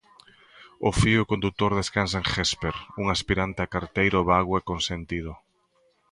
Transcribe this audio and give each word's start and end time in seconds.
O 0.87 0.89
fío 1.01 1.21
condutor 1.31 1.71
descansa 1.79 2.17
en 2.21 2.27
Jesper, 2.33 2.75
un 3.01 3.05
aspirante 3.15 3.59
a 3.65 3.71
carteiro 3.75 4.19
vago 4.31 4.53
e 4.59 4.65
consentido. 4.71 5.33